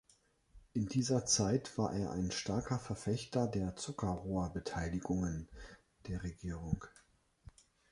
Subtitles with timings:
[0.73, 5.47] In dieser Zeit war er ein starker Verfechter der Zuckerrohr-Beteiligungen
[6.07, 6.83] der Regierung.